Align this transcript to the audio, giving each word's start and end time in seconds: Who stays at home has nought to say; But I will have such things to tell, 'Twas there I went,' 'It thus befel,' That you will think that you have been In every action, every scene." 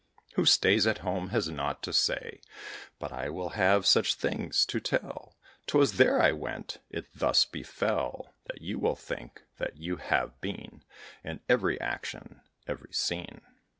Who 0.33 0.45
stays 0.45 0.87
at 0.87 0.97
home 1.05 1.29
has 1.29 1.47
nought 1.47 1.83
to 1.83 1.93
say; 1.93 2.41
But 2.97 3.11
I 3.11 3.29
will 3.29 3.49
have 3.49 3.85
such 3.85 4.15
things 4.15 4.65
to 4.65 4.79
tell, 4.79 5.37
'Twas 5.67 5.97
there 5.97 6.19
I 6.19 6.31
went,' 6.31 6.79
'It 6.89 7.05
thus 7.13 7.45
befel,' 7.45 8.33
That 8.47 8.63
you 8.63 8.79
will 8.79 8.95
think 8.95 9.43
that 9.59 9.77
you 9.77 9.97
have 9.97 10.41
been 10.41 10.83
In 11.23 11.41
every 11.47 11.79
action, 11.79 12.41
every 12.67 12.91
scene." 12.93 13.41